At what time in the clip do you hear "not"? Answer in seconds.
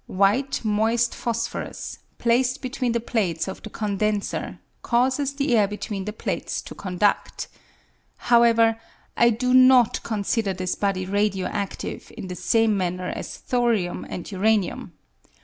9.53-10.01